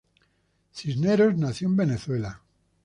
Cisneros 0.71 1.37
nació 1.37 1.67
en 1.67 1.77
Venezuela. 1.77 2.41